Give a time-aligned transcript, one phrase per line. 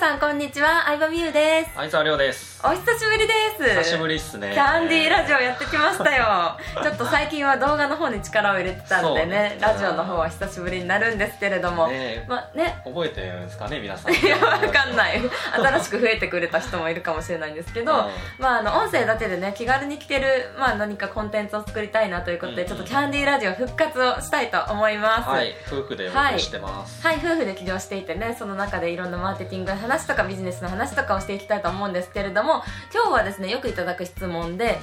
[0.00, 0.84] さんこんにちは。
[0.86, 1.74] 相葉美優です。
[1.74, 2.58] 相沢亮です。
[2.64, 3.68] お久しぶりです。
[3.68, 4.52] 久しぶりっすね。
[4.54, 6.56] キャンディーラジオやってきましたよ。
[6.82, 12.80] ちょっと最近は動画の方に力を入れてたんでねラジオの方は久しぶりになるんですけれども、ねまあね。
[12.86, 14.12] 覚えてるんですかね皆さん。
[14.16, 15.20] いやわかんない。
[15.52, 18.10] 新しく増えてくれた人もいるかもしれないんですけど、 うん。
[18.38, 25.28] まあ、あの音声だけでね気軽に聞ける、まあ、何かコンテンツを作りたいなということで、うんちょっとキャンディーラジオ復活をしたいと思います。
[25.28, 25.54] はい。
[25.66, 32.62] 夫婦でお送りしてます、はい、夫婦で起業していてねその中でいろんなマーケティングの話とかビジネスの話とかをしていきたいと思うんですけれども
[32.94, 34.78] 今日はですねよくいただく質問で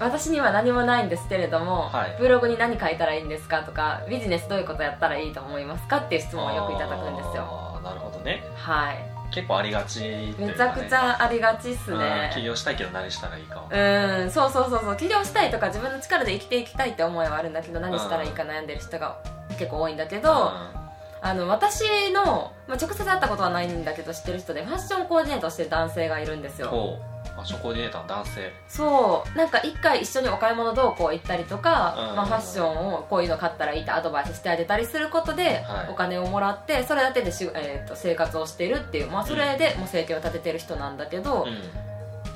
[0.00, 2.16] 私には何もないんですけれども、はい。
[2.20, 7.80] ブログに何書いたらいいんですかとかビジネスどういうことやったらいいと思いますかっていう質問をよくいただくんですよ。
[7.82, 8.44] なるほどね。
[8.54, 8.98] はい。
[9.32, 14.96] 結構ありがちね、めちゃくちゃありがちっすうんね起業したいけど何したらいいかうんそうそうそうそう。
[14.96, 19.18] 起業したいとか自分の力で生きていきたいって思いはあるんだけど何したらいいか悩んでる人が
[19.58, 20.77] 結構多いんだけど、うん
[21.20, 26.68] あの私の、まあ、直接会ったことはないんだけど知ってる人でファッションコーディネートをしてる男性がいるんですよ。
[26.68, 27.18] ほう。
[27.38, 28.52] ファッションコーディネーターの男性。
[28.68, 29.38] そう。
[29.38, 32.16] なんか一回一緒にお買い物同行行ったりとか、うん。
[32.16, 35.88] まあ、ファッションをこういうの買ったらいいってアドバイスしてあげたりすることで、はい。
[35.90, 41.58] お金をもらってそれだけでし、えー、と生活をしているっていう、まあ、それでもう生計を立ててる人なんだけど、うん。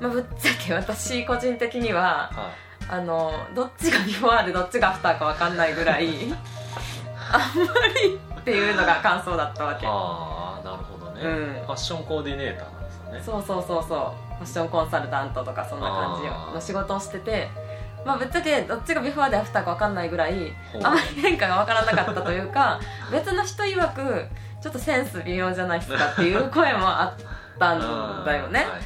[0.00, 2.52] まあ、ぶっちゃけ私個人的にはは
[2.88, 6.08] あのどっちがビフォーでどっちがアフターか分かんないぐらい
[7.32, 9.86] あんまりっていうのが感想だったわけ。
[9.86, 11.64] ああなるほどね、うん。
[11.64, 13.22] ファッションコーディネーターなんですよね。
[13.24, 14.24] そうそうそうそう。
[14.34, 17.48] ファッションコンサルタントとかそんな感じの仕事をしてて
[18.04, 24.26] まあぶっちゃけどっちがビフォーでアフターか分かんないぐらいあまり変化が分からなかったというか 別の人曰く
[24.60, 27.20] ちょっとセンス微妙じゃないですかっていう声もあっ
[27.58, 28.60] たんだよね。
[28.60, 28.82] はいはいはい。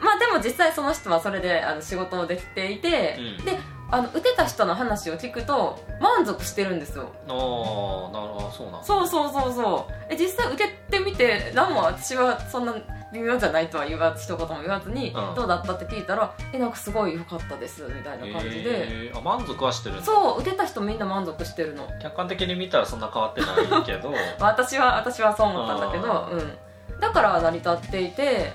[0.00, 3.44] まあでも実際その人はそれであの仕事をできていて、うん。
[3.44, 3.58] で
[3.92, 7.10] あの打てた人の話を聞くと満足してるんですよ。
[7.28, 7.32] ああ
[8.10, 8.84] なるほどそうなんだ。
[8.84, 9.92] そうそうそうそう。
[10.08, 12.74] え実際受けてみて何も私はそんな
[13.12, 15.34] 微妙じゃないとは言わず一言も言わずに、うん。
[15.34, 19.18] どうだったって聞いたらえなんかすごい良かったですみたいな感じで、えー。
[19.18, 21.86] あ満足はしてるそう受けた人みんな満足してるの。
[22.00, 24.08] 客観的に見たらそんな変わってないけど。
[24.08, 28.54] う ん私は私はそう思ったんだけどあ、うん、だから成り立っていて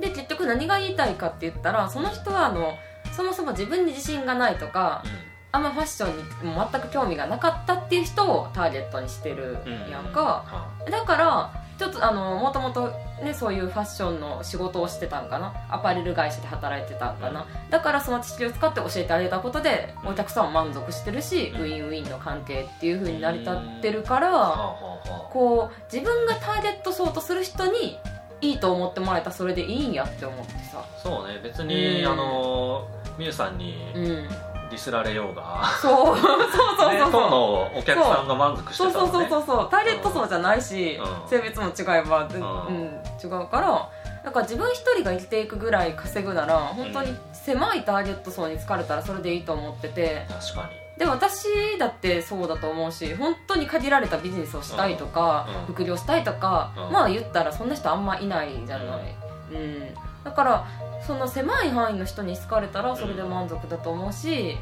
[0.00, 2.74] で結局何が言いたいかって言ったらその人はあの
[3.18, 5.02] そもそも自分に自信がないとか
[5.50, 9.90] あんまファッションにも全く興味がなかったっていう人をターゲットにしてるうん。
[9.90, 15.52] やんか、だからちょっとあのもともとねそういうファッションの仕事をしてたんかな。
[15.68, 21.62] アパレル会社で働いてたんかな、だからその知識を使って教えてあげたことでお客さんも満足してるし、うん。
[21.62, 27.98] ウィンウィンの関係っていう風に成り立ってるから、はあはあはこう自分がターゲット層とする人に
[28.40, 30.78] いいと思ってもらえたらそれでいいんやって思ってさ。
[30.78, 32.12] あそうね別に、うん。
[32.12, 32.86] あの
[33.18, 34.28] みゆさんにうん。
[34.70, 36.16] ディスられようが、そう。
[36.20, 37.10] そうそうそうねそう。
[37.12, 41.28] 当のお客さんが満足してそうたら、ね、そうそうそうそうターゲット層じゃないし、うん。
[41.28, 43.88] 性別も違えば、うんん違うから
[44.24, 50.26] だから自分一人が生きていくぐらい稼ぐなら本当に狭いターゲット層に疲れたらそれでいいと思ってて。
[50.28, 51.46] 確かにで私
[51.78, 55.74] だってそうだと思うし本当に限られたビジネスをしたいとか、うん。
[55.74, 56.92] 副業したいとか、うん。
[56.92, 59.14] まあ言ったらそんな人あんまいないじゃない、
[59.52, 59.94] うん。
[60.24, 60.66] だから
[61.06, 64.56] その狭い範囲の人に好かれたらそれで満足だと思うし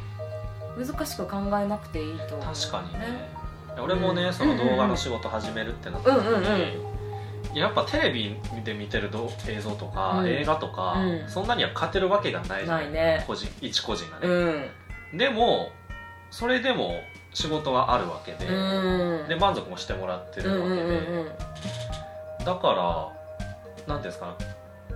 [0.77, 3.29] 難しく考えなくていいと思う、確かにね。
[3.81, 4.33] 俺もね、うん。
[4.33, 6.43] その動画の仕事始めるってなった時に、うんうん
[7.51, 7.57] うん。
[7.57, 10.27] やっぱテレビで見てるど映像とか、うん。
[10.27, 11.29] 映画とか、うん。
[11.29, 13.23] そんなには勝てるわけがないじゃないね。
[13.25, 15.17] 個人一個人がね、うん。
[15.17, 15.71] でも
[16.31, 16.99] それでも
[17.33, 19.27] 仕事はあるわけで、うん。
[19.27, 23.13] で満足もしてもらってるわけで、だか
[23.87, 24.35] らなんていうんですか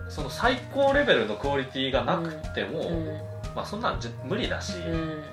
[0.10, 3.06] その最高レベルのクオリティがなくても、うん。
[3.56, 5.24] まあ、そんなん無理だし、うん。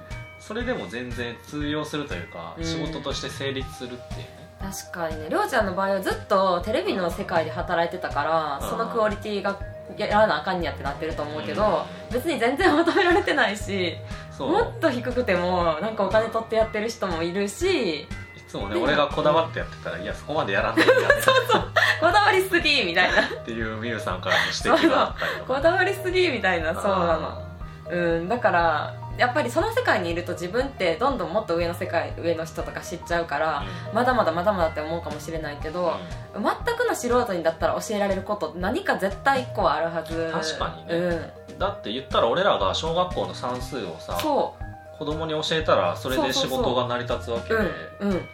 [0.41, 2.65] それでも全然通用するというか、うん。
[2.65, 4.29] 仕事として成立するっていうね。
[4.61, 5.29] 確かにね。
[5.29, 8.71] りょうちゃんの場合はずっとテレビの世界で働いてたからうん。
[8.71, 9.59] そのクオリティが
[9.97, 13.97] やらなあかんにやってなってると思うけど別に全然求められてないし
[14.47, 18.07] もっと低くてもなんかお金取ってやってる人もいるしい
[18.47, 20.95] つもね俺がこだわってやってたら、いやそこまでやらんでいいや
[22.01, 23.23] こだわりすぎみたいな。
[23.23, 27.48] っていうみゆさんからの指摘があったりこだわりすぎみたいなそうなの
[27.91, 35.93] うんだからやっぱりその世界にいると自分ってどんどんもっと上の世界上の人とか知っちゃうから、まだまだまだまだって思うかもしれないけど、
[36.35, 40.31] 全くの素人にだったら教えられること何か絶対1個はあるはず。
[40.33, 40.95] 確かにね。
[41.49, 44.55] うん、だって言ったら俺らが小学校の算数をさそ
[44.99, 47.65] 子供に教えたらそれで仕事が成り立つわけうで。
[48.01, 48.29] うんうん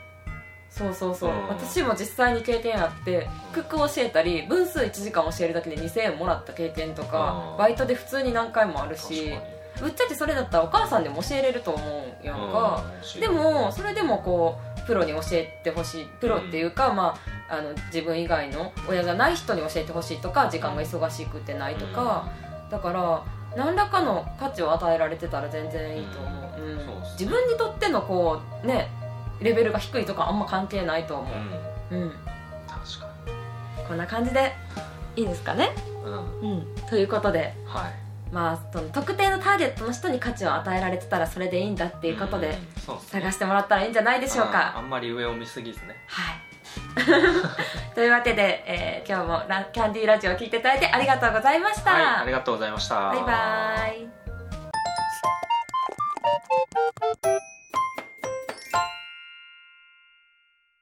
[0.77, 1.49] そうそうそう、うん。
[1.49, 7.59] 私も実際に経験あってクック教えたり分数1時間教えるだけで2000円もらった経験とか、うん。
[7.59, 9.39] バイトで普通に何回もあるしに。
[9.81, 11.85] ぶっちゃけそれだったらお母さんでも教えれると思
[12.23, 12.85] うやんか、
[13.15, 13.21] うん。
[13.21, 16.07] でもそれでもこうプロに教えてほしい。
[16.21, 17.17] プロっていうか、ま
[17.49, 22.29] あ、あの自分以外の親じゃない人に教えてほしいとか時間が忙しくてないとか、
[22.71, 23.25] だから
[23.57, 26.29] 何らかの価値を与えられてたら全然いいと思
[26.59, 26.77] う,、うん。
[26.79, 26.85] ね。
[27.19, 28.91] 自分にとってのこうね
[29.41, 31.29] レベルが低いとかあんま関係ないと思
[31.91, 31.95] う。
[31.97, 31.99] ん。
[31.99, 32.11] う、うん、
[32.67, 33.09] 確か
[33.89, 34.53] こんな感じで
[35.17, 35.71] いいですかね、
[36.05, 36.11] に
[36.43, 36.53] うん。
[36.53, 38.05] うん、ということではい。
[38.33, 42.59] まあその特定のターゲットの人に価値を与えられてたらそれでいいんだっていうことで、
[43.07, 45.95] 探してもらったらいいんじゃないでしょうあかあんまり上を見すぎずね。
[46.09, 46.55] はい。
[47.95, 53.11] というわけで、えー今日もラキャンディーラジオを聞いていただいてありがとうございました、はいありがとうございました。
[53.11, 53.87] バイバ
[57.39, 57.54] イ